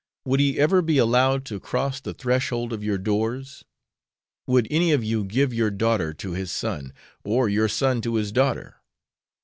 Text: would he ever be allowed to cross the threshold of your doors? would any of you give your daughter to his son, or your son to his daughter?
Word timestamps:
would 0.25 0.39
he 0.39 0.57
ever 0.57 0.81
be 0.81 0.97
allowed 0.97 1.45
to 1.45 1.59
cross 1.59 2.01
the 2.01 2.11
threshold 2.11 2.73
of 2.73 2.83
your 2.83 2.97
doors? 2.97 3.63
would 4.47 4.67
any 4.71 4.91
of 4.93 5.03
you 5.03 5.23
give 5.23 5.53
your 5.53 5.69
daughter 5.69 6.11
to 6.11 6.31
his 6.31 6.51
son, 6.51 6.91
or 7.23 7.47
your 7.47 7.67
son 7.69 8.01
to 8.01 8.15
his 8.15 8.31
daughter? 8.31 8.77